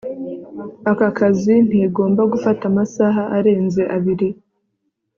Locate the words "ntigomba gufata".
1.67-2.63